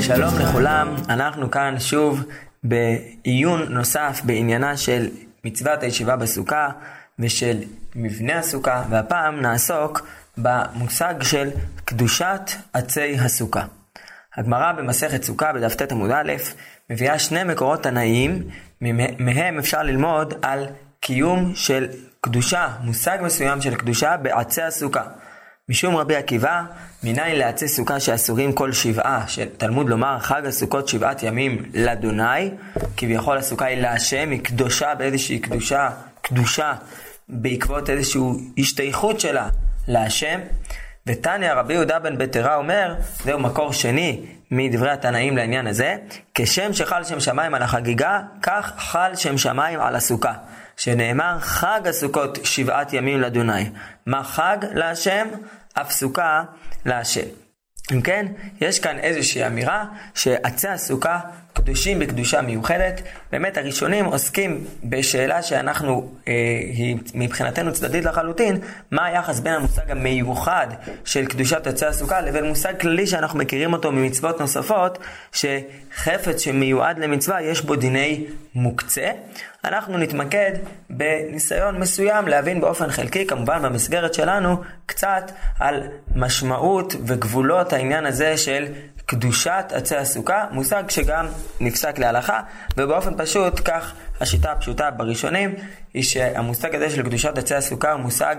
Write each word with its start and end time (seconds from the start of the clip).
שלום 0.00 0.34
לכולם, 0.38 0.94
אנחנו 1.08 1.50
כאן 1.50 1.74
שוב 1.78 2.24
בעיון 2.64 3.72
נוסף 3.72 4.20
בעניינה 4.24 4.76
של 4.76 5.08
מצוות 5.44 5.82
הישיבה 5.82 6.16
בסוכה 6.16 6.68
ושל 7.18 7.56
מבנה 7.96 8.38
הסוכה, 8.38 8.82
והפעם 8.90 9.40
נעסוק 9.40 10.06
במושג 10.38 11.14
של 11.22 11.50
קדושת 11.84 12.50
עצי 12.72 13.16
הסוכה. 13.20 13.64
הגמרא 14.36 14.72
במסכת 14.72 15.22
סוכה 15.22 15.52
בדף 15.52 15.74
ט 15.74 15.92
עמוד 15.92 16.10
א' 16.10 16.32
מביאה 16.90 17.18
שני 17.18 17.44
מקורות 17.44 17.82
תנאיים, 17.82 18.42
מהם 19.18 19.58
אפשר 19.58 19.82
ללמוד 19.82 20.34
על 20.42 20.66
קיום 21.02 21.52
של 21.54 21.86
קדושה, 22.20 22.68
מושג 22.80 23.18
מסוים 23.22 23.60
של 23.60 23.74
קדושה 23.74 24.16
בעצי 24.16 24.62
הסוכה. 24.62 25.02
משום 25.68 25.96
רבי 25.96 26.16
עקיבא, 26.16 26.62
מניין 27.02 27.36
לעצי 27.36 27.68
סוכה 27.68 28.00
שאסורים 28.00 28.52
כל 28.52 28.72
שבעה, 28.72 29.24
שתלמוד 29.28 29.88
לומר 29.88 30.18
חג 30.18 30.46
הסוכות 30.46 30.88
שבעת 30.88 31.22
ימים 31.22 31.62
לאדוני, 31.74 32.50
כביכול 32.96 33.38
הסוכה 33.38 33.64
היא 33.64 33.82
להשם, 33.82 34.30
היא 34.30 34.40
קדושה 34.40 34.94
באיזושהי 34.94 35.38
קדושה, 35.38 35.90
קדושה 36.20 36.74
בעקבות 37.28 37.90
איזושהי 37.90 38.22
השתייכות 38.58 39.20
שלה 39.20 39.48
להשם. 39.88 40.40
ותניא 41.06 41.52
רבי 41.52 41.74
יהודה 41.74 41.98
בן 41.98 42.18
בטרה 42.18 42.56
אומר, 42.56 42.94
זהו 43.24 43.38
מקור 43.38 43.72
שני 43.72 44.20
מדברי 44.50 44.90
התנאים 44.90 45.36
לעניין 45.36 45.66
הזה, 45.66 45.96
כשם 46.34 46.72
שחל 46.72 47.04
שם 47.04 47.20
שמיים 47.20 47.54
על 47.54 47.62
החגיגה, 47.62 48.20
כך 48.42 48.72
חל 48.78 49.16
שם 49.16 49.38
שמיים 49.38 49.80
על 49.80 49.96
הסוכה. 49.96 50.32
שנאמר 50.82 51.38
חג 51.40 51.80
הסוכות 51.84 52.38
שבעת 52.44 52.92
ימים 52.92 53.20
לאדוני. 53.20 53.70
מה 54.06 54.24
חג 54.24 54.56
להשם? 54.74 55.28
אף 55.74 55.90
סוכה 55.90 56.44
להשם. 56.86 57.26
אם 57.92 58.02
כן, 58.02 58.26
יש 58.60 58.78
כאן 58.78 58.98
איזושהי 58.98 59.46
אמירה 59.46 59.84
שעצי 60.14 60.68
הסוכה 60.68 61.20
קדושים 61.52 61.98
בקדושה 61.98 62.42
מיוחדת. 62.42 63.02
באמת 63.32 63.56
הראשונים 63.56 64.04
עוסקים 64.04 64.64
בשאלה 64.84 65.42
שאנחנו, 65.42 66.12
אה, 66.28 66.32
היא 66.74 66.96
מבחינתנו 67.14 67.72
צדדית 67.72 68.04
לחלוטין, 68.04 68.58
מה 68.90 69.06
היחס 69.06 69.40
בין 69.40 69.52
המושג 69.52 69.90
המיוחד 69.90 70.66
של 71.04 71.26
קדושת 71.26 71.66
עצי 71.66 71.86
הסוכה 71.86 72.20
לבין 72.20 72.44
מושג 72.44 72.80
כללי 72.80 73.06
שאנחנו 73.06 73.38
מכירים 73.38 73.72
אותו 73.72 73.92
ממצוות 73.92 74.40
נוספות, 74.40 74.98
שחפץ 75.32 76.40
שמיועד 76.40 76.98
למצווה 76.98 77.42
יש 77.42 77.60
בו 77.60 77.76
דיני 77.76 78.24
מוקצה. 78.54 79.10
אנחנו 79.64 79.98
נתמקד 79.98 80.52
בניסיון 80.90 81.78
מסוים 81.78 82.28
להבין 82.28 82.60
באופן 82.60 82.90
חלקי, 82.90 83.26
כמובן 83.26 83.62
במסגרת 83.62 84.14
שלנו, 84.14 84.56
קצת 84.86 85.30
על 85.58 85.82
משמעות 86.16 86.94
וגבולות 87.06 87.72
העניין 87.72 88.06
הזה 88.06 88.36
של 88.36 88.64
קדושת 89.12 89.64
עצי 89.70 89.96
הסוכה, 89.96 90.44
מושג 90.50 90.82
שגם 90.88 91.26
נפסק 91.60 91.98
להלכה, 91.98 92.40
ובאופן 92.76 93.14
פשוט 93.16 93.60
כך 93.64 93.94
השיטה 94.20 94.52
הפשוטה 94.52 94.90
בראשונים 94.90 95.54
היא 95.94 96.02
שהמושג 96.02 96.74
הזה 96.74 96.90
של 96.90 97.02
קדושת 97.02 97.38
עצי 97.38 97.54
הסוכה 97.54 97.92
הוא 97.92 98.00
מושג 98.00 98.36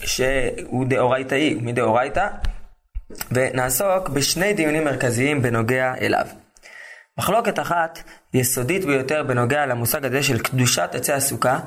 שהוא 0.00 0.86
דאורייתאי, 0.88 1.58
מדאורייתא, 1.62 2.28
ונעסוק 3.30 4.08
בשני 4.08 4.52
דיונים 4.54 4.84
מרכזיים 4.84 5.42
בנוגע 5.42 5.94
אליו. 6.00 6.26
מחלוקת 7.18 7.58
אחת 7.58 8.02
יסודית 8.34 8.84
ביותר 8.84 9.22
בנוגע 9.22 9.66
למושג 9.66 10.04
הזה 10.04 10.22
של 10.22 10.38
קדושת 10.38 10.90
עצי 10.92 11.12
הסוכה 11.12 11.58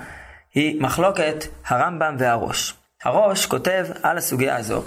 היא 0.53 0.81
מחלוקת 0.81 1.43
הרמב"ם 1.67 2.15
והראש. 2.19 2.73
הראש 3.03 3.45
כותב 3.45 3.87
על 4.03 4.17
הסוגיה 4.17 4.55
הזו 4.55 4.83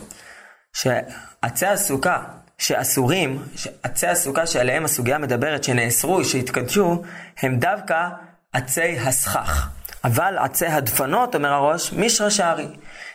שעצי 1.42 1.66
הסוכה 1.66 2.22
שאסורים, 2.58 3.42
עצי 3.82 4.06
הסוכה 4.06 4.46
שעליהם 4.46 4.84
הסוגיה 4.84 5.18
מדברת, 5.18 5.64
שנאסרו, 5.64 6.24
שהתקדשו, 6.24 7.02
הם 7.42 7.56
דווקא 7.56 8.08
עצי 8.52 8.98
הסכך. 8.98 9.68
אבל 10.04 10.38
עצי 10.38 10.66
הדפנות, 10.66 11.34
אומר 11.34 11.52
הראש, 11.52 11.92
מישרא 11.92 12.30
שערי. 12.30 12.68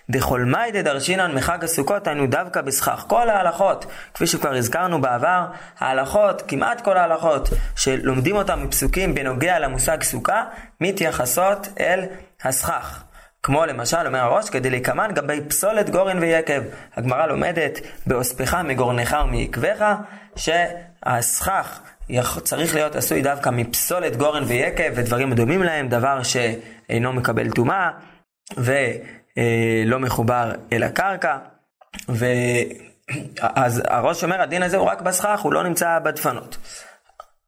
דכל 0.10 0.42
מאי 0.42 0.72
דדרשינן 0.72 1.36
מחג 1.36 1.64
הסוכות 1.64 2.08
היינו 2.08 2.28
דווקא 2.28 2.62
בסכך. 2.62 3.06
כל 3.08 3.30
ההלכות, 3.30 3.86
כפי 4.14 4.28
שכבר 4.28 4.56
הזכרנו 4.56 5.02
בעבר, 5.02 5.46
ההלכות, 5.80 6.44
כמעט 6.48 6.82
כל 6.82 6.98
ההלכות, 6.98 7.50
שלומדים 7.76 8.36
אותן 8.36 8.60
מפסוקים 8.60 9.16
בנוגע 9.16 9.60
למושג 9.60 10.04
סוכה, 10.04 10.44
מתייחסות 10.82 11.68
אל 11.80 12.06
הסכך. 12.44 13.04
כמו 13.48 13.66
למשל, 13.66 14.08
אומר 14.08 14.20
הראש, 14.20 14.50
כדי 14.50 14.70
להיכמן 14.70 15.12
גבי 15.14 15.42
פסולת 15.48 15.90
גורן 15.90 16.20
ויקב. 16.20 16.62
הגמרא 16.96 17.26
לומדת 17.26 17.80
באוספך 18.08 18.54
מגורנך 18.54 19.18
ומעקבך, 19.26 19.86
שהסכך 20.36 21.80
צריך 22.44 22.76
להיות 22.76 22.96
עשוי 22.96 23.22
דווקא 23.22 23.50
מפסולת 23.50 24.16
גורן 24.16 24.44
ויקב 24.44 24.92
ודברים 24.96 25.34
דומים 25.34 25.64
להם, 25.64 25.88
דבר 25.88 26.24
שאינו 26.24 27.14
מקבל 27.14 27.52
טומאה 27.52 27.90
ולא 28.58 30.00
מחובר 30.00 30.52
אל 30.74 30.84
הקרקע. 30.84 31.38
ו... 32.10 32.26
אז 33.42 33.84
הראש 33.88 34.24
אומר, 34.24 34.42
הדין 34.42 34.64
הזה 34.64 34.78
הוא 34.78 34.88
רק 34.88 35.02
בסכך, 35.02 35.40
הוא 35.40 35.54
לא 35.54 35.64
נמצא 35.64 36.00
בדפנות. 36.00 36.58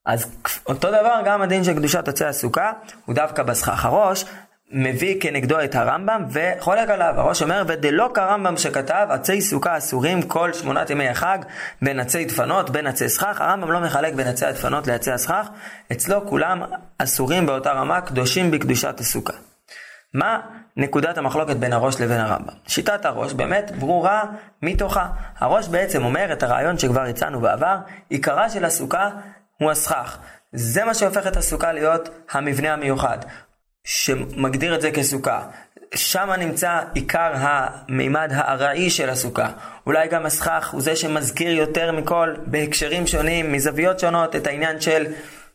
אז 0.06 0.32
אותו 0.66 0.88
דבר 0.88 1.22
גם 1.26 1.42
הדין 1.42 1.64
של 1.64 1.74
קדושת 1.74 2.08
עצי 2.08 2.26
הסוכה 2.26 2.72
הוא 3.06 3.16
דווקא 3.16 3.44
בסכך. 3.44 3.86
הראש 3.86 4.26
מביא 4.72 5.22
כנגדו 5.22 5.64
את 5.64 5.76
הרמב"ם 5.76 6.26
וחולק 6.30 6.90
עליו. 6.90 7.14
הראש 7.18 7.42
אומר, 7.42 7.64
ודלא 7.68 8.10
כרמב"ם 8.14 8.58
שכתב, 8.58 9.08
עצי 9.10 9.42
סוכה 9.42 9.78
אסורים 9.78 10.22
כל 10.22 10.54
שמונת 10.54 10.90
ימי 10.90 11.10
החג, 11.10 11.38
בין 11.82 12.00
עצי 12.00 12.26
דפנות, 12.26 12.70
בין 12.70 12.88
עצי 12.88 13.10
סכך. 13.10 13.42
הרמב"ם 13.42 13.72
לא 13.72 13.80
מחלק 13.80 14.14
בין 14.14 14.28
עצי 14.28 14.46
הדפנות 14.46 14.88
לעצי 14.88 15.12
הסכך, 15.12 15.48
אצלו 15.92 16.28
כולם 16.28 16.64
אסורים 16.98 17.46
באותה 17.46 17.72
רמה, 17.72 18.02
קדושים 18.02 18.52
בקדושת 18.52 19.00
הסוכה. 19.00 19.34
מה 20.14 20.40
נקודת 20.78 21.18
המחלוקת 21.18 21.56
בין 21.56 21.74
הראש 21.74 22.02
לבין 22.02 22.20
הרמב"ם? 22.20 22.54
שיטת 22.68 23.06
הראש 23.06 23.34
באמת 23.34 23.72
ברורה 23.80 24.24
מתוכה. 24.62 25.08
הראש 25.38 25.68
בעצם 25.68 26.04
אומר 26.04 26.34
את 26.34 26.44
הרעיון 26.44 26.78
שכבר 26.78 27.02
הצענו 27.02 27.42
בעבר, 27.42 27.78
עיקרה 28.10 28.50
של 28.50 28.66
הסוכה 28.66 29.10
הוא 29.58 29.72
הסכך. 29.72 30.18
זה 30.54 30.86
מה 30.86 30.94
שהופך 30.94 31.28
את 31.28 31.38
הסוכה 31.38 31.72
להיות 31.72 32.10
המבנה 32.32 32.74
המיוחד. 32.74 33.18
שמגדיר 33.84 34.76
את 34.76 34.82
זה 34.82 34.92
כסוכה. 34.92 35.42
שם 35.96 36.30
נמצא 36.40 36.80
עיקר 36.94 37.32
המימד 37.36 38.32
הארעי 38.34 38.90
של 38.90 39.10
הסוכה. 39.10 39.50
אולי 39.86 40.08
גם 40.08 40.26
הסכך 40.26 40.70
הוא 40.72 40.82
זה 40.82 40.96
שמזכיר 40.96 41.52
יותר 41.52 41.92
מכל, 41.92 42.34
בהקשרים 42.46 43.08
שונים, 43.08 43.52
מזוויות 43.52 44.00
שונות, 44.00 44.36
את 44.36 44.48
העניין 44.48 44.82
של 44.82 45.06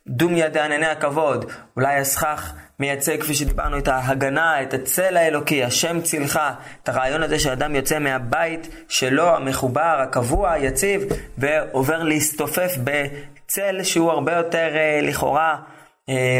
דומיה 0.07 0.49
דענני 0.49 0.85
הכבוד. 0.85 1.51
אולי 1.75 1.95
הסכך 1.95 2.53
מייצג, 2.79 3.21
כפי 3.21 3.33
שדיברנו, 3.33 3.77
את 3.77 3.87
ההגנה, 3.87 4.61
את 4.61 4.73
הצל 4.73 5.17
האלוקי, 5.17 5.63
השם 5.63 6.01
צילך, 6.01 6.39
את 6.83 6.89
הרעיון 6.89 7.23
הזה 7.23 7.39
שאדם 7.39 7.75
יוצא 7.75 7.99
מהבית 7.99 8.85
שלו, 8.87 9.35
המחובר, 9.35 9.97
הקבוע, 10.03 10.51
היציב, 10.51 11.03
ועובר 11.37 12.03
להסתופף 12.03 12.71
בצל 12.83 13.83
שהוא 13.83 14.11
הרבה 14.11 14.33
יותר 14.33 14.75
אה, 14.75 14.99
לכאורה 15.01 15.55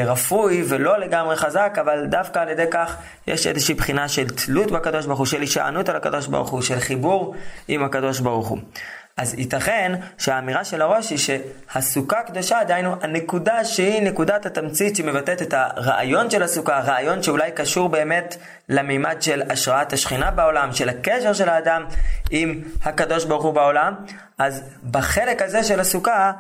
רפוי 0.06 0.64
ולא 0.68 1.00
לגמרי 1.00 1.36
חזק, 1.36 1.78
אבל 1.82 2.06
דווקא 2.06 2.40
על 2.40 2.50
ידי 2.50 2.66
כך 2.72 2.98
יש 3.28 3.48
איזושהי 3.48 3.76
בחינה 3.76 4.08
של 4.08 4.28
תלות 4.30 4.72
בקדוש 4.72 5.06
ברוך 5.06 5.20
הוא, 5.20 5.26
של 5.26 5.42
הישענות 5.42 5.90
על 5.90 5.96
הקדוש 5.96 6.28
ברוך 6.28 6.50
הוא, 6.50 6.62
של 6.62 6.80
חיבור 6.80 7.36
עם 7.68 7.84
הקדוש 7.84 8.20
ברוך 8.20 8.48
הוא. 8.48 8.58
אז 9.18 9.34
ייתכן 9.34 9.92
שהאמירה 10.18 10.64
של 10.64 10.82
הראש 10.82 11.10
היא 11.10 11.18
שהסוכה 11.18 12.24
קדושה, 12.24 12.64
דהיינו 12.68 12.96
הנקודה 13.02 13.66
שהיא 13.66 14.02
נקודת 14.02 14.46
התמצית 14.46 14.96
שמבטאת 14.96 15.42
את 15.42 15.54
הרעיון 15.54 16.30
של 16.30 16.44
הסוכה, 16.44 16.78
הרעיון 16.78 17.24
שאולי 17.24 17.52
קשור 17.52 17.90
באמת 17.90 18.38
למימד 18.70 19.22
של 19.22 19.42
השראת 19.50 19.94
השכינה 19.94 20.32
בעולם, 20.32 20.74
של 20.74 20.90
הקשר 20.90 21.34
של 21.34 21.50
האדם 21.50 21.86
עם 22.32 22.62
הקדוש 22.84 23.26
ברוך 23.26 23.44
הוא 23.44 23.54
בעולם, 23.54 23.94
אז 24.38 24.64
בחלק 24.92 25.42
הזה 25.42 25.64
של 25.64 25.80
הסוכה 25.80 26.32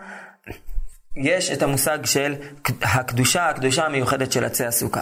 יש 1.16 1.52
את 1.52 1.64
המושג 1.64 2.06
של 2.06 2.36
הקדושה, 2.82 3.50
הקדושה 3.50 3.86
המיוחדת 3.86 4.32
של 4.32 4.46
עצי 4.46 4.66
הסוכה. 4.66 5.02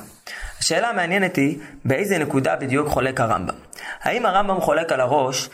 השאלה 0.60 0.90
המעניינת 0.90 1.36
היא, 1.36 1.58
באיזה 1.86 2.18
נקודה 2.18 2.56
בדיוק 2.56 2.88
חולק 2.88 3.22
הרמב"ם? 3.22 3.56
האם 4.02 4.26
הרמב"ם 4.26 4.62
חולק 4.62 4.92
על 4.92 5.02
הראש, 5.02 5.50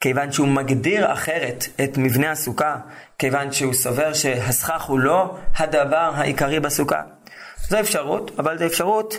כיוון 0.00 0.32
שהוא 0.32 0.48
מגדיר 0.48 1.12
אחרת 1.12 1.64
את 1.84 1.98
מבנה 1.98 2.30
הסוכה, 2.30 2.76
כיוון 3.18 3.52
שהוא 3.52 3.74
סובר 3.74 4.12
שהסכך 4.12 4.82
הוא 4.82 4.98
לא 4.98 5.36
הדבר 5.56 6.10
העיקרי 6.14 6.60
בסוכה? 6.60 7.02
זו 7.68 7.80
אפשרות, 7.80 8.30
אבל 8.38 8.58
זו 8.58 8.66
אפשרות 8.66 9.14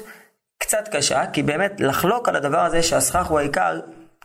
קצת 0.57 0.87
קשה, 0.91 1.23
כי 1.33 1.43
באמת 1.43 1.79
לחלוק 1.79 2.29
על 2.29 2.35
הדבר 2.35 2.59
הזה 2.59 2.83
שהסכך 2.83 3.27
הוא 3.27 3.39
העיקר, 3.39 3.79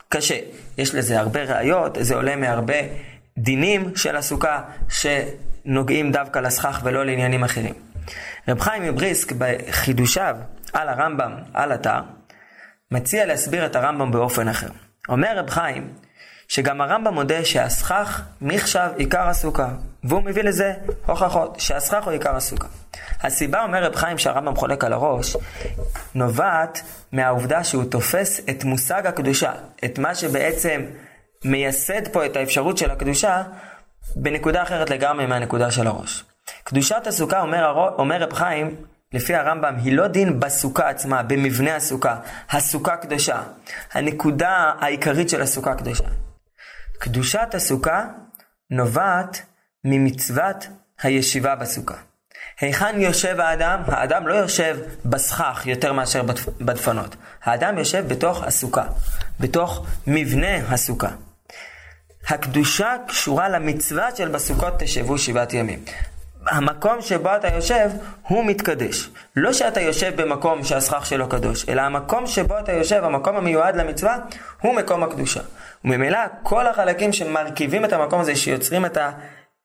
קשה. 0.09 0.39
יש 0.79 0.95
לזה 0.95 1.21
הרבה 1.21 1.43
ראיות, 1.43 1.99
זה 2.01 2.15
עולה 2.15 2.37
מהרבה 2.37 2.75
דינים 3.39 3.97
של 3.97 4.17
הסוכה, 4.17 4.61
ש... 4.89 5.07
נוגעים 5.65 6.13
דווקא 6.13 6.39
לסכך 6.39 6.81
ולא 6.85 7.07
לעניינים 7.07 7.45
אחרים. 7.45 7.75
רב 8.49 8.61
חיים 8.61 8.83
מבריסק 8.83 9.33
בחידושיו 9.39 10.37
על 10.73 10.89
הרמב"ם, 10.89 11.33
על 11.55 11.75
אתר, 11.75 12.01
מציע 12.91 13.27
להסביר 13.27 13.67
את 13.67 13.77
הרמב"ם 13.77 14.11
באופן 14.11 14.49
אחר. 14.49 14.69
אומר 15.09 15.39
רב 15.39 15.51
חיים, 15.51 15.93
שגם 16.49 16.81
הרמב"ם 16.81 17.15
מודה 17.15 17.45
שהסכך 17.45 18.23
מחשב 18.41 18.89
עיקר 18.97 19.29
הסוכה, 19.29 19.69
והוא 20.05 20.23
מביא 20.23 20.43
לזה 20.43 20.73
הוכחות, 21.07 21.61
שהסכך 21.61 22.05
הוא 22.05 22.13
עיקר 22.13 22.37
הסוכה. 22.37 22.69
הסיבה, 23.23 23.63
אומר 23.63 23.85
רב 23.85 23.95
חיים, 23.95 24.19
שהרמב"ם 24.19 24.57
חולק 24.57 24.85
על 24.85 24.93
הראש, 24.93 25.37
נובעת 26.15 26.83
מהעובדה 27.13 27.65
שהוא 27.65 27.85
תופס 27.85 28.41
את 28.51 28.65
מושג 28.65 29.07
הקדושה, 29.07 29.53
את 29.85 29.99
מה 29.99 30.15
שבעצם 30.15 30.85
מייסד 31.45 32.09
פה 32.13 32.27
את 32.27 32.37
האפשרות 32.37 32.79
של 32.79 32.91
הקדושה, 32.91 33.43
בנקודה 34.17 34.63
אחרת 34.63 34.91
לגמרי 34.91 35.27
מהנקודה 35.27 35.71
של 35.71 35.87
הראש. 35.87 36.25
קדושת 36.65 37.07
הסוכה, 37.07 37.41
אומר, 37.41 37.93
אומר 37.99 38.23
רב 38.23 38.33
חיים, 38.33 38.77
לפי 39.13 39.35
הרמב"ם, 39.35 39.75
היא 39.77 39.97
לא 39.97 40.07
דין 40.07 40.41
בסוכה 40.41 40.89
עצמה, 40.89 41.23
במבנה 41.23 41.77
הסוכה. 41.77 42.17
הסוכה 42.51 42.97
קדושה. 42.97 43.43
הנקודה 43.93 44.73
העיקרית 44.81 45.29
של 45.29 45.43
הסוכה 45.43 45.75
קדושה. 45.75 46.05
קדושת 46.99 47.49
הסוכה 47.55 48.05
נובעת 48.71 49.43
ממצוות 49.85 50.67
הישיבה 51.03 51.55
בסוכה. 51.55 51.95
היכן 52.61 53.01
יושב 53.01 53.41
האדם? 53.41 53.83
האדם 53.87 54.29
לא 54.29 54.35
יושב 54.35 54.79
בסכך 55.05 55.63
יותר 55.67 55.93
מאשר 55.93 56.23
בדפנות. 56.61 57.17
האדם 57.43 57.79
יושב 57.79 58.05
בתוך 58.09 58.45
הסוכה, 58.45 58.85
בתוך 59.41 59.87
מבנה 60.07 60.57
הסוכה. 60.57 61.11
הקדושה 62.31 62.97
קשורה 63.07 63.49
למצווה 63.49 64.17
של 64.17 64.29
בסוכות 64.29 64.73
תשבו 64.79 65.19
שבעת 65.19 65.55
ימים. 65.55 65.79
המקום 66.47 67.03
שבו 67.03 67.37
אתה 67.37 67.49
יושב 67.49 67.91
הוא 68.23 68.45
מתקדש. 68.45 69.11
לא 69.37 69.53
שאתה 69.53 69.81
יושב 69.81 70.23
במקום 70.23 70.65
שהסכך 70.65 71.07
שלו 71.07 71.29
קדוש, 71.29 71.69
אלא 71.69 71.81
המקום 71.81 72.27
שבו 72.27 72.59
אתה 72.59 72.73
יושב, 72.73 73.05
המקום 73.05 73.37
המיועד 73.37 73.77
למצווה, 73.77 74.17
הוא 74.61 74.75
מקום 74.75 75.03
הקדושה. 75.03 75.41
וממילא 75.85 76.19
כל 76.43 76.67
החלקים 76.67 77.13
שמרכיבים 77.13 77.85
את 77.85 77.93
המקום 77.93 78.21
הזה, 78.21 78.37
שיוצרים 78.37 78.87
את. 78.87 78.99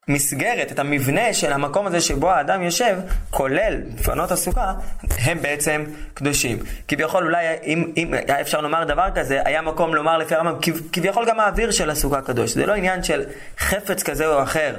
המסגרת, 0.08 0.72
את 0.72 0.80
המבנה 0.80 1.34
של 1.34 1.54
המקום 1.54 1.88
הזה 1.88 2.02
שבו 2.02 2.32
האדם 2.32 2.62
יושב, 2.62 2.98
כולל 3.30 3.82
דפנות 3.96 4.32
הסוכה, 4.32 4.74
הם 5.18 5.42
בעצם 5.42 5.84
קדושים. 6.14 6.58
כביכול 6.88 7.24
אולי 7.24 7.46
אם, 7.64 7.92
אם 7.98 8.14
היה 8.28 8.42
אפשר 8.42 8.62
לומר 8.62 8.84
דבר 8.84 9.08
כזה, 9.16 9.42
היה 9.46 9.62
מקום 9.62 9.96
לומר 9.96 10.18
לפי 10.18 10.36
הרמב"ם, 10.36 10.60
כביכול 10.92 11.26
גם 11.26 11.40
האוויר 11.40 11.72
של 11.72 11.90
הסוכה 11.90 12.22
קדוש. 12.22 12.54
זה 12.54 12.66
לא 12.66 12.74
עניין 12.74 13.04
של 13.04 13.24
חפץ 13.60 14.04
כזה 14.04 14.28
או 14.28 14.44
אחר, 14.44 14.76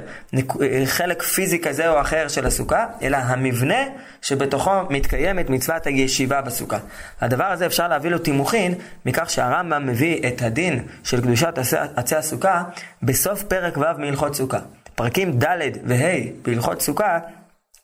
חלק 0.85 1.23
פיזי 1.23 1.59
כזה 1.59 1.89
או 1.89 2.01
אחר 2.01 2.27
של 2.27 2.45
הסוכה, 2.45 2.85
אלא 3.01 3.17
המבנה 3.17 3.83
שבתוכו 4.21 4.71
מתקיימת 4.89 5.49
מצוות 5.49 5.87
הישיבה 5.87 6.41
בסוכה. 6.41 6.77
הדבר 7.21 7.45
הזה 7.45 7.65
אפשר 7.65 7.87
להביא 7.87 8.09
לו 8.11 8.17
תימוכין 8.17 8.73
מכך 9.05 9.29
שהרמב"ם 9.29 9.85
מביא 9.85 10.27
את 10.27 10.41
הדין 10.41 10.83
של 11.03 11.21
קדושת 11.21 11.57
עצי 11.95 12.15
הסוכה 12.15 12.63
בסוף 13.03 13.43
פרק 13.43 13.77
ו' 13.77 13.97
מהלכות 13.97 14.35
סוכה. 14.35 14.59
פרקים 14.97 15.39
ד' 15.43 15.59
וה' 15.83 16.19
בהלכות 16.41 16.81
סוכה 16.81 17.19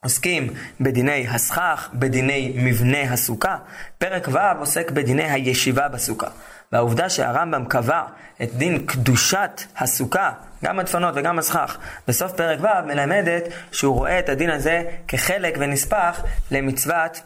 עוסקים 0.04 0.48
בדיני 0.82 1.28
הסכך, 1.28 1.90
בדיני 1.94 2.54
מבנה 2.56 3.02
הסוכה. 3.02 3.58
פרק 3.98 4.28
ו' 4.32 4.60
עוסק 4.60 4.92
בדיני 4.92 5.32
הישיבה 5.32 5.88
בסוכה. 5.88 6.28
והעובדה 6.72 7.10
שהרמב"ם 7.10 7.66
קבע 7.66 8.04
את 8.44 8.54
דין 8.54 8.86
קדושת 8.86 9.62
הסוכה, 9.78 10.32
גם 10.64 10.80
הדפנות 10.80 11.14
וגם 11.18 11.40
הסכך, 11.40 11.78
בסוף 12.08 12.32
פרק 12.32 12.60
ו' 12.62 12.88
מלמדת 12.88 13.44
שהוא 13.72 13.96
רואה 13.96 14.20
את 14.20 14.30
הדין 14.30 14.50
הזה 14.50 14.84
כחלק 15.08 15.56
ונספח 15.60 16.22
למצוות 16.52 17.22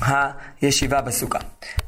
הישיבה 0.00 1.00
בסוכה. 1.00 1.38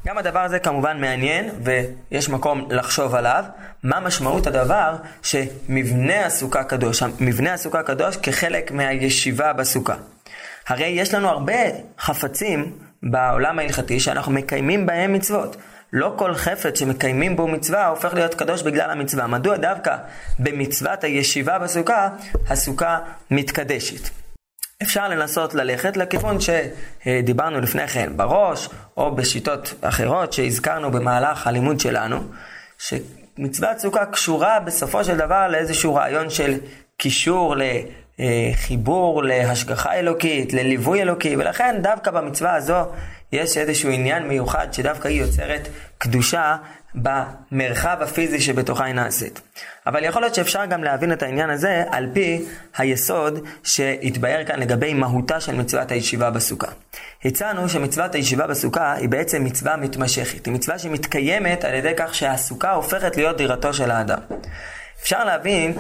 גם 0.07 0.19
הדבר 0.19 0.39
הזה 0.39 0.59
כמובן 0.59 1.01
מעניין 1.01 1.51
ויש 1.63 2.29
מקום 2.29 2.69
לחשוב 2.71 3.15
עליו, 3.15 3.45
מה 3.83 4.01
משמעות 4.01 4.47
הדבר 4.47 4.97
שמבנה 5.23 6.27
הסוכה 6.27 6.65
קדוש, 6.65 7.03
מבנה 7.21 7.55
הסוכה 7.55 7.83
קדוש 7.83 8.17
כחלק 8.17 8.71
מהישיבה 8.71 9.53
בסוכה. 9.53 9.95
הרי 10.69 10.87
יש 10.87 11.15
לנו 11.15 11.29
הרבה 11.29 11.55
חפצים 11.99 12.73
בעולם 13.03 13.59
ההלכתי 13.59 14.01
שאנחנו 14.01 14.33
מקיימים 14.33 14.87
בהם 14.87 15.13
מצוות. 15.13 15.57
לא 15.93 16.15
כל 16.17 16.35
חפץ 16.35 16.79
שמקיימים 16.79 17.37
בו 17.37 17.49
מצווה 17.49 17.87
הופך 17.87 18.15
להיות 18.15 18.35
קדוש 18.35 18.63
בגלל 18.63 18.91
המצווה. 18.91 19.27
מדוע 19.27 19.57
דווקא 19.57 19.97
במצוות 20.39 21.05
הישיבה 21.05 21.59
בסוכה, 21.59 22.09
הסוכה 22.49 22.99
מתקדשת? 23.31 24.24
אפשר 24.83 25.09
לנסות 25.09 25.55
ללכת 25.55 25.97
לכיוון 25.97 26.37
שדיברנו 26.41 27.61
לפני 27.61 27.89
כן 27.89 28.17
בראש, 28.17 28.69
או 28.97 29.15
בשיטות 29.15 29.75
אחרות 29.81 30.33
שהזכרנו 30.33 30.91
במהלך 30.91 31.47
הלימוד 31.47 31.81
שלנו, 31.81 32.17
שמצוות 32.79 33.79
סוכה 33.79 34.07
קשורה 34.07 34.61
בסופו 34.61 35.05
של 35.05 35.17
דבר 35.17 35.49
לאיזשהו 35.49 35.95
רעיון 35.95 36.31
של 36.31 36.59
קישור 36.97 37.57
לחיבור 38.19 39.25
להשגחה 39.25 39.95
אלוקית, 39.95 40.53
לליווי 40.53 41.03
אלוקי, 41.03 41.37
ולכן 41.37 41.77
דווקא 41.83 42.11
במצווה 42.11 42.55
הזו 42.55 42.87
יש 43.33 43.57
איזשהו 43.57 43.91
עניין 43.91 44.29
מיוחד 44.29 44.73
שדווקא 44.73 45.09
היא 45.09 45.21
יוצרת 45.21 45.69
קדושה 45.99 46.57
במרחב 46.95 47.97
הפיזי 48.01 48.41
שבתוכה 48.41 48.85
היא 48.85 48.95
נעשית. 48.95 49.41
אבל 49.87 50.05
יכול 50.05 50.23
להיות 50.23 50.35
שאפשר 50.35 50.67
גם 50.67 50.85
להבין 50.85 51.13
את 51.13 51.23
העניין 51.23 51.51
הזה 51.51 51.85
על 51.91 52.09
פי 52.13 52.45
היסוד 52.77 53.39
שהתבהר 53.63 54.45
כאן 54.45 54.61
לגבי 54.61 54.95
מהותה 54.95 55.41
של 55.41 55.55
מצוות 55.55 55.91
הישיבה 55.91 56.31
בסוכה. 56.31 56.69
הצענו 57.25 57.69
שמצוות 57.69 58.15
הישיבה 58.15 58.47
בסוכה 58.47 58.93
היא 58.93 59.09
בעצם 59.09 59.45
מצווה 59.45 59.77
מתמשכת, 59.77 60.47
היא 60.47 60.55
מצווה 60.55 60.79
שמתקיימת 60.79 61.65
על 61.65 61.75
ידי 61.75 61.93
כך 61.97 62.15
שהסוכה 62.15 62.73
הופכת 62.73 63.17
להיות 63.17 63.37
דירתו 63.37 63.75
של 63.75 63.91
האדם. 63.91 64.19
אפשר 65.03 65.25
להבין, 65.25 65.73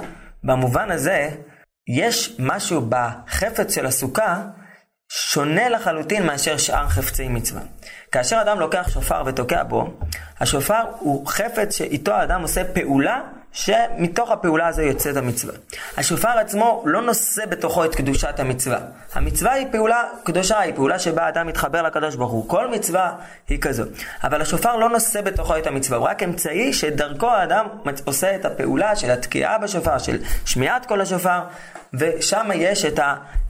במובן 0.44 0.90
הזה, 0.90 1.30
יש 1.88 2.36
משהו 2.38 2.86
בחפץ 2.88 3.74
של 3.74 3.86
הסוכה 3.86 4.42
שונה 5.08 5.68
לחלוטין 5.68 6.26
מאשר 6.26 6.56
שאר 6.56 6.88
חפצי 6.88 7.28
מצווה. 7.28 7.62
כאשר 8.12 8.42
אדם 8.42 8.60
לוקח 8.60 8.90
שופר 8.90 9.22
ותוקע 9.26 9.62
בו, 9.62 9.94
השופר 10.40 10.82
הוא 10.98 11.26
חפץ 11.26 11.76
שאיתו 11.76 12.12
האדם 12.12 12.42
עושה 12.42 12.64
פעולה 12.64 13.20
שמתוך 13.54 14.30
הפעולה 14.30 14.66
הזו 14.66 14.82
יוצאת 14.82 15.16
המצווה. 15.16 15.54
השופר 15.96 16.28
עצמו 16.28 16.82
לא 16.86 17.02
נושא 17.02 17.46
בתוכו 17.46 17.84
את 17.84 17.94
קדושת 17.94 18.40
המצווה. 18.40 18.78
המצווה 19.12 19.52
היא 19.52 19.66
פעולה 19.72 20.02
קדושה, 20.24 20.58
היא 20.58 20.74
פעולה 20.74 20.98
שבה 20.98 21.22
האדם 21.26 21.46
מתחבר 21.46 21.82
לקדוש 21.82 22.16
ברוך 22.16 22.32
הוא. 22.32 22.48
כל 22.48 22.70
מצווה 22.70 23.12
היא 23.48 23.60
כזו. 23.60 23.84
אבל 24.24 24.42
השופר 24.42 24.76
לא 24.76 24.88
נושא 24.88 25.20
בתוכו 25.20 25.56
את 25.58 25.66
המצווה, 25.66 25.98
הוא 25.98 26.06
רק 26.06 26.22
אמצעי 26.22 26.72
שדרכו 26.72 27.30
האדם 27.30 27.66
עושה 28.04 28.34
את 28.34 28.44
הפעולה 28.44 28.96
של 28.96 29.10
התקיעה 29.10 29.58
בשופר, 29.58 29.98
של 29.98 30.18
שמיעת 30.44 30.86
כל 30.86 31.00
השופר, 31.00 31.40
ושם 31.94 32.50
יש 32.54 32.84
את 32.84 33.00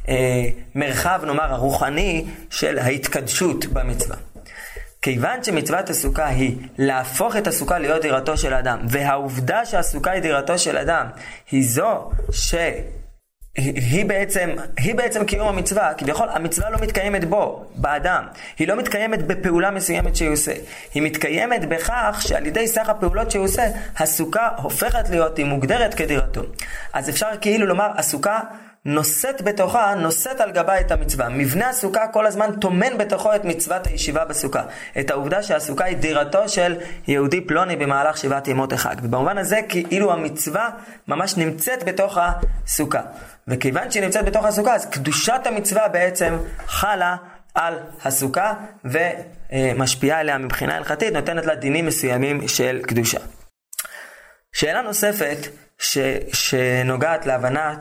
המרחב, 0.07 1.21
נאמר, 1.25 1.53
הרוחני 1.53 2.25
של 2.51 2.79
ההתקדשות 2.79 3.67
במצווה. 3.67 4.17
כיוון 5.05 5.45
שמצוות 5.45 5.91
הסוכה 5.91 6.27
היא 6.27 6.57
להפוך 6.79 7.37
את 7.37 7.47
הסוכה 7.47 7.79
להיות 7.79 8.03
דירתו 8.03 8.37
של 8.37 8.55
אדם, 8.55 8.79
והעובדה 8.89 9.65
שהסוכה 9.65 10.11
היא 10.11 10.23
דירתו 10.23 10.59
של 10.59 10.77
אדם, 10.77 11.07
היא 11.51 11.69
זו 11.69 12.11
ש... 12.33 12.55
היא 13.57 14.05
בעצם, 14.05 14.51
היא 14.77 14.95
בעצם 14.95 15.25
קיום 15.25 15.49
המצווה, 15.49 15.95
כביכול 15.95 16.29
המצווה 16.29 16.71
לא 16.71 16.79
מתקיימת 16.81 17.25
בו, 17.25 17.65
באדם. 17.75 18.25
היא 18.59 18.69
לא 18.69 18.77
מתקיימת 18.77 19.27
בפעולה 19.27 19.71
מסוימת 19.71 20.17
שהוא 20.17 20.33
עושה. 20.33 20.53
היא 20.95 21.03
מתקיימת 21.03 21.65
בכך 21.69 22.19
שעל 22.21 22.47
ידי 22.47 22.69
סך 22.69 22.89
הפעולות 22.89 23.31
שהוא 23.31 23.45
עושה, 23.45 23.63
הסוכה 23.97 24.49
הופכת 24.63 25.09
להיות, 25.09 25.39
היא 25.39 25.47
מוגדרת 25.47 25.95
כדירתו. 25.95 26.43
אז 26.93 27.11
אפשר 27.11 27.29
כאילו 27.41 27.67
לומר, 27.67 27.89
הסוכה 27.97 28.41
נושאת 28.87 29.43
בתוכה, 29.43 29.95
נושאת 29.95 30.41
על 30.41 30.53
גבה 30.53 30.81
את 30.81 30.91
המצווה. 30.91 31.29
מבנה 31.29 31.69
הסוכה 31.69 32.09
כל 32.09 32.27
הזמן 32.27 32.51
טומן 32.61 32.99
בתוכו 32.99 33.35
את 33.35 33.45
מצוות 33.45 33.87
הישיבה 33.87 34.25
בסוכה. 34.25 34.63
את 35.01 35.11
העובדה 35.11 35.43
שהסוכה 35.43 35.85
היא 35.85 35.97
דירתו 35.97 36.49
של 36.49 36.77
יהודי 37.09 37.41
פלוני 37.41 37.77
במהלך 37.77 38.17
שבעת 38.17 38.49
ימות 38.49 38.73
החג. 38.73 38.97
ובמובן 39.03 39.39
הזה 39.39 39.61
כאילו 39.69 40.13
המצווה 40.13 40.71
ממש 41.09 41.37
נמצאת 41.37 41.85
בתוך 41.85 42.19
הסוכה. 42.21 43.01
וכיוון 43.49 43.91
שהיא 43.91 44.03
נמצאת 44.03 44.25
בתוך 44.25 44.45
הסוכה, 44.45 44.75
אז 44.75 44.87
קדושת 44.87 45.41
המצווה 45.45 45.89
בעצם 45.89 46.37
חלה 46.67 47.17
על 47.55 47.79
הסוכה 48.05 48.53
ומשפיעה 48.85 50.21
עליה 50.21 50.39
מבחינה 50.39 50.77
הלכתית, 50.77 51.13
נותנת 51.13 51.47
לה 51.47 51.55
דינים 51.55 51.87
מסוימים 51.87 52.49
של 52.49 52.81
קדושה. 52.87 53.19
שאלה 54.53 54.83
נוספת 54.83 55.39
ש, 55.95 55.99
שנוגעת 56.33 57.27
להבנה 57.27 57.75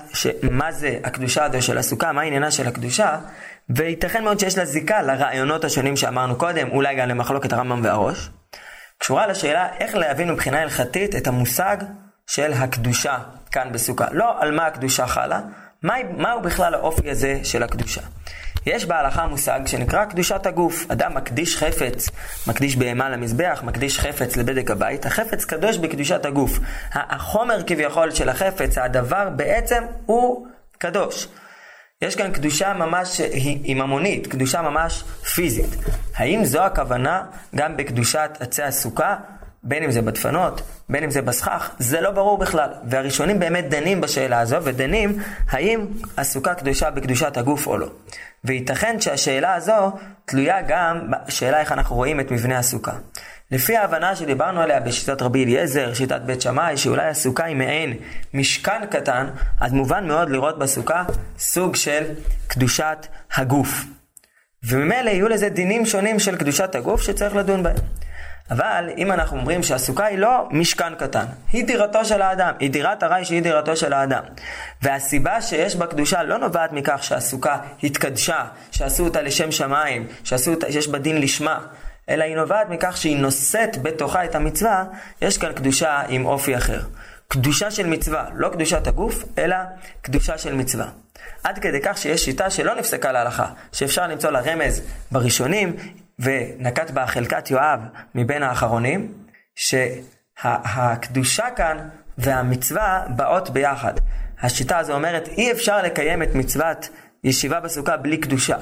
מה 0.52 0.72
זה 0.72 0.98
הקדושה 1.04 1.44
הזו 1.44 1.62
של 1.62 1.78
הסוכה, 1.78 2.12
מה 2.12 2.22
עניינה 2.22 2.52
של 2.52 2.68
הקדושה, 2.68 3.18
וייתכן 3.70 4.24
מאוד 4.24 4.40
שיש 4.40 4.58
לה 4.58 4.66
זיקה 4.66 5.02
לרעיונות 5.02 5.64
השונים 5.64 5.98
שאמרנו 5.98 6.36
קודם, 6.36 6.70
אולי 6.72 6.96
גם 6.96 7.10
למחלוקת 7.10 7.54
הרמב"ם 7.54 7.82
והראש, 7.84 8.30
קשורה 8.98 9.28
לשאלה 9.28 9.68
איך 9.80 9.96
להבין 9.96 10.32
מבחינה 10.32 10.62
הלכתית 10.62 11.16
את 11.16 11.28
המושג 11.28 11.78
של 12.28 12.54
הקדושה 12.54 13.18
כאן 13.52 13.72
בסוכה. 13.72 14.08
לא 14.12 14.42
על 14.42 14.56
מה 14.56 14.68
הקדושה 14.68 15.08
חלה, 15.08 15.42
מה, 15.84 15.96
מהו 16.18 16.42
בכלל 16.42 16.74
האופי 16.74 17.10
הזה 17.10 17.40
של 17.44 17.64
הקדושה? 17.64 18.02
יש 18.66 18.86
בהלכה 18.86 19.28
מושג 19.28 19.60
שנקרא 19.66 20.06
קדושת 20.06 20.46
הגוף. 20.46 20.86
אדם 20.92 21.16
מקדיש 21.16 21.58
חפץ, 21.58 22.10
מקדיש 22.48 22.76
בהמה 22.76 23.10
למזבח, 23.10 23.62
מקדיש 23.64 24.00
חפץ 24.00 24.38
לבדק 24.38 24.72
הבית, 24.72 25.06
החפץ 25.06 25.46
קדוש 25.46 25.78
בקדושת 25.78 26.26
הגוף. 26.26 26.60
החומר 26.94 27.64
כביכול 27.68 28.12
של 28.12 28.30
החפץ, 28.30 28.78
הדבר 28.78 29.30
בעצם 29.30 29.84
הוא 30.06 30.48
קדוש. 30.78 31.28
יש 32.02 32.16
כאן 32.16 32.32
קדושה 32.32 32.74
ממש, 32.74 33.20
היא 33.64 33.76
ממונית, 33.76 34.28
קדושה 34.28 34.62
ממש 34.62 35.04
פיזית. 35.36 35.76
האם 36.16 36.46
זו 36.46 36.62
הכוונה 36.64 37.24
גם 37.56 37.78
בקדושת 37.78 38.30
עצי 38.40 38.64
הסוכה? 38.64 39.16
בין 39.64 39.84
אם 39.84 39.92
זה 39.92 40.02
בדפנות, 40.02 40.62
בין 40.90 41.04
אם 41.04 41.12
זה 41.12 41.22
בסכך, 41.22 41.72
זה 41.80 42.02
לא 42.02 42.12
ברור 42.12 42.38
בכלל. 42.38 42.70
והראשונים 42.86 43.40
באמת 43.40 43.70
דנים 43.70 44.02
בשאלה 44.02 44.40
הזו, 44.40 44.58
ודנים 44.64 45.18
האם 45.50 45.86
הסוכה 46.18 46.54
קדושה 46.54 46.92
בקדושת 46.92 47.38
הגוף 47.38 47.68
או 47.68 47.78
לא. 47.78 47.88
וייתכן 48.44 49.02
שהשאלה 49.02 49.56
הזו 49.56 49.92
תלויה 50.26 50.62
גם 50.62 51.12
בשאלה 51.28 51.60
איך 51.60 51.72
אנחנו 51.72 51.96
רואים 51.96 52.20
את 52.20 52.32
מבנה 52.32 52.58
הסוכה. 52.58 52.94
לפי 53.52 53.78
ההבנה 53.78 54.16
שדיברנו 54.16 54.62
עליה 54.62 54.80
בשיטת 54.80 55.22
רבי 55.22 55.44
אליעזר, 55.44 55.94
שיטת 55.94 56.22
בית 56.22 56.42
שמאי, 56.42 56.78
שאולי 56.78 57.08
הסוכה 57.08 57.46
היא 57.46 57.56
מעין 57.56 57.94
משכן 58.34 58.86
קטן, 58.90 59.28
אז 59.60 59.74
מובן 59.74 60.08
מאוד 60.08 60.30
לראות 60.30 60.60
בסוכה 60.60 61.04
סוג 61.40 61.76
של 61.76 62.04
קדושת 62.48 63.08
הגוף. 63.36 63.84
וממילא 64.64 65.10
יהיו 65.10 65.30
לזה 65.30 65.50
דינים 65.50 65.86
שונים 65.86 66.20
של 66.20 66.36
קדושת 66.36 66.76
הגוף 66.76 67.02
שצריך 67.02 67.36
לדון 67.36 67.64
בהם. 67.64 67.76
אבל 68.52 68.90
אם 68.98 69.12
אנחנו 69.12 69.38
אומרים 69.38 69.64
שהסוכה 69.64 70.06
היא 70.06 70.18
לא 70.18 70.48
משכן 70.52 70.96
קטן, 70.96 71.26
היא 71.52 71.66
דירתו 71.66 72.06
של 72.06 72.22
האדם, 72.22 72.54
היא 72.60 72.70
דירת 72.70 73.04
ארעי 73.04 73.26
שהיא 73.26 73.42
דירתו 73.42 73.76
של 73.76 73.94
האדם. 73.94 74.24
והסיבה 74.82 75.42
שיש 75.42 75.76
בה 75.76 75.88
קדושה 75.88 76.24
לא 76.24 76.38
נובעת 76.38 76.72
מכך 76.72 77.04
שהסוכה 77.04 77.58
התקדשה, 77.84 78.46
שעשו 78.72 79.04
אותה 79.04 79.22
לשם 79.22 79.52
שמיים, 79.52 80.08
שעשו 80.24 80.52
אותה, 80.52 80.72
שיש 80.72 80.88
בה 80.88 80.98
דין 80.98 81.22
לשמה, 81.22 81.60
אלא 82.10 82.24
היא 82.24 82.36
נובעת 82.36 82.70
מכך 82.70 82.98
שהיא 82.98 83.18
נושאת 83.18 83.82
בתוכה 83.82 84.26
את 84.26 84.36
המצווה, 84.36 84.84
יש 85.22 85.38
כאן 85.38 85.54
קדושה 85.54 86.02
עם 86.08 86.26
אופי 86.26 86.58
אחר. 86.58 86.80
קדושה 87.28 87.72
של 87.72 87.88
מצווה, 87.88 88.26
לא 88.34 88.50
קדושת 88.50 88.88
הגוף, 88.88 89.24
אלא 89.38 89.56
קדושה 90.02 90.38
של 90.38 90.56
מצווה. 90.56 90.86
עד 91.44 91.60
כדי 91.60 91.80
כך 91.84 91.98
שיש 91.98 92.26
שיטה 92.26 92.50
שלא 92.50 92.76
נפסקה 92.76 93.12
להלכה, 93.12 93.48
שאפשר 93.72 94.08
למצוא 94.08 94.30
לה 94.30 94.40
רמז 94.40 94.82
בראשונים, 95.12 95.76
ונקט 96.24 96.92
בה 96.92 97.08
חלקת 97.08 97.52
יואב 97.52 97.80
מבין 98.16 98.44
האחרונים, 98.44 99.14
שהקדושה 99.56 101.50
כאן 101.56 101.78
והמצווה 102.18 103.04
באות 103.16 103.50
ביחד. 103.50 103.94
השיטה 104.42 104.78
הזו 104.78 104.94
אומרת, 104.94 105.28
אי 105.28 105.52
אפשר 105.52 105.82
לקיים 105.82 106.24
את 106.24 106.36
מצוות 106.36 106.90
ישיבה 107.24 107.60
בסוכה 107.60 107.98
בלי 107.98 108.18
קדושה. 108.18 108.58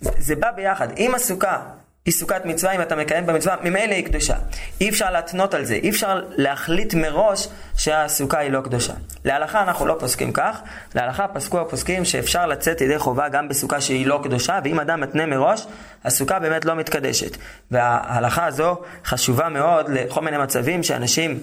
זה 0.00 0.36
בא 0.36 0.50
ביחד. 0.50 0.98
אם 0.98 1.14
הסוכה 1.14 1.62
היא 2.06 2.14
סוכת 2.14 2.44
מצווה, 2.44 2.72
אם 2.72 2.82
אתה 2.82 2.96
מקיים 2.96 3.26
במצווה, 3.26 3.56
ממילא 3.62 3.94
היא 3.94 4.04
קדושה. 4.04 4.34
אי 4.80 4.88
אפשר 4.88 5.10
להתנות 5.10 5.54
על 5.54 5.64
זה, 5.64 5.74
אי 5.74 5.90
אפשר 5.90 6.22
להחליט 6.30 6.94
מראש 6.94 7.48
שהסוכה 7.76 8.38
היא 8.38 8.50
לא 8.50 8.60
קדושה. 8.60 8.92
להלכה 9.24 9.62
אנחנו 9.62 9.86
לא 9.86 9.96
פוסקים 9.98 10.32
כך, 10.32 10.60
להלכה 10.94 11.28
פסקו 11.28 11.60
הפוסקים 11.60 12.04
שאפשר 12.04 12.46
לצאת 12.46 12.80
ידי 12.80 12.98
חובה 12.98 13.28
גם 13.28 13.48
בסוכה 13.48 13.80
שהיא 13.80 14.06
לא 14.06 14.20
קדושה, 14.22 14.58
ואם 14.64 14.80
אדם 14.80 15.00
מתנה 15.00 15.26
מראש, 15.26 15.66
הסוכה 16.04 16.38
באמת 16.38 16.64
לא 16.64 16.74
מתקדשת. 16.74 17.36
וההלכה 17.70 18.46
הזו 18.46 18.76
חשובה 19.04 19.48
מאוד 19.48 19.88
לכל 19.88 20.20
מיני 20.20 20.38
מצבים 20.38 20.82
שאנשים 20.82 21.40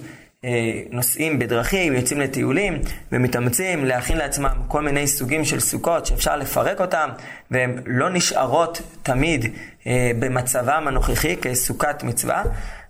נוסעים 0.90 1.38
בדרכים, 1.38 1.92
יוצאים 1.92 2.20
לטיולים 2.20 2.78
ומתאמצים 3.12 3.84
להכין 3.84 4.16
לעצמם 4.16 4.52
כל 4.68 4.82
מיני 4.82 5.06
סוגים 5.06 5.44
של 5.44 5.60
סוכות 5.60 6.06
שאפשר 6.06 6.36
לפרק 6.36 6.80
אותם 6.80 7.10
והן 7.50 7.78
לא 7.86 8.10
נשארות 8.10 8.82
תמיד 9.02 9.52
אה, 9.86 10.10
במצבם 10.18 10.84
הנוכחי 10.88 11.36
כסוכת 11.36 12.02
מצווה. 12.02 12.42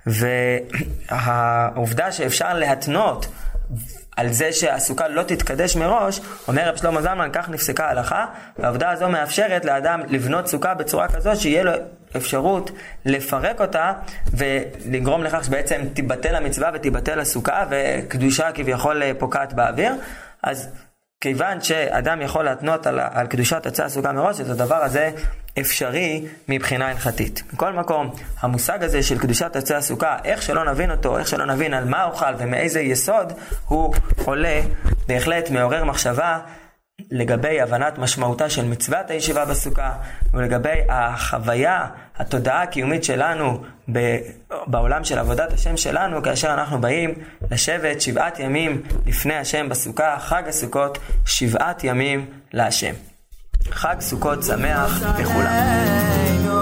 והעובדה 0.07 2.13
שאפשר 2.13 2.55
להתנות 2.55 3.27
על 4.17 4.33
זה 4.33 4.53
שהסוכה 4.53 5.09
לא 5.09 5.23
תתקדש 5.23 5.77
מראש, 5.77 6.21
אומר 6.49 6.69
רב 6.69 6.77
שלמה 6.77 7.03
זלמן, 7.03 7.29
כך 7.33 7.49
נפסקה 7.49 7.87
ההלכה, 7.87 8.27
והעובדה 8.59 8.91
הזו 8.91 9.09
מאפשרת 9.09 9.65
לאדם 9.65 10.01
לבנות 10.09 10.47
סוכה 10.47 10.75
בצורה 10.75 11.09
כזו 11.09 11.31
שיהיה 11.37 11.63
לו 11.63 11.73
אפשרות 12.17 12.71
לפרק 13.05 13.61
אותה 13.61 13.93
ולגרום 14.33 15.25
לכך 15.25 15.45
שבעצם 15.45 15.83
תיבטל 15.95 16.35
המצווה 16.35 16.71
ותיבטל 16.75 17.21
הסוכה 17.21 17.65
וקדושה 17.71 18.53
כביכול 18.53 19.03
פוקעת 19.19 19.53
באוויר. 19.53 19.93
אז 20.43 20.69
כיוון 21.21 21.61
שאדם 21.61 22.23
יכול 22.23 22.45
להתנות 22.45 22.87
על, 22.87 23.01
על 23.01 23.27
קדושת 23.27 23.67
עצי 23.67 23.83
הסוכה 23.83 24.13
מראש, 24.13 24.41
אז 24.41 24.51
הדבר 24.51 24.75
הזה 24.77 25.11
אפשרי 25.61 26.27
מבחינה 26.49 26.89
הלכתית. 26.89 27.43
מכל 27.53 27.73
מקום, 27.73 28.11
המושג 28.41 28.83
הזה 28.83 29.03
של 29.03 29.19
קדושת 29.19 29.57
עצי 29.57 29.75
הסוכה, 29.75 30.17
איך 30.25 30.43
שלא 30.43 30.65
נבין 30.65 30.91
אותו, 30.91 31.19
איך 31.19 31.29
שלא 31.29 31.47
נבין 31.47 31.75
על 31.75 31.85
מה 31.85 32.05
אוכל 32.05 32.35
ומאיזה 32.39 32.81
יסוד, 32.81 33.33
הוא 33.67 33.95
עולה, 34.25 34.61
בהחלט 35.09 35.51
מעורר 35.51 35.85
מחשבה 35.85 36.39
לגבי 37.11 37.61
הבנת 37.61 37.99
משמעותה 37.99 38.51
של 38.51 38.65
מצוות 38.65 39.11
הישיבה 39.11 39.45
בסוכה, 39.45 39.93
ולגבי 40.35 40.81
החוויה, 40.89 41.87
התודעה 42.19 42.63
הקיומית 42.63 43.05
שלנו 43.05 43.63
בעולם 44.67 45.05
של 45.05 45.19
עבודת 45.19 45.53
השם 45.53 45.77
שלנו, 45.77 46.23
כאשר 46.23 46.55
אנחנו 46.55 46.81
באים 46.81 47.15
לשבת 47.51 48.01
שבעת 48.01 48.41
ימים 48.41 48.83
לפני 49.07 49.35
השם 49.35 49.69
בסוכה, 49.69 50.17
חג 50.21 50.43
הסוכות, 50.49 50.99
שבעת 51.27 51.85
ימים 51.85 52.27
להשם. 52.53 52.93
חג 53.71 53.97
סוכות 54.01 54.43
שמח 54.43 55.03
לכולם. 55.19 56.55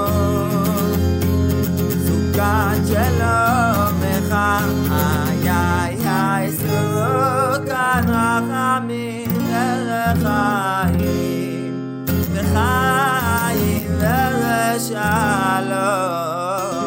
רחמים 8.09 9.31
וחיים 10.15 10.85
וחיים 12.33 13.12
special 14.79 15.69
love. 15.69 16.82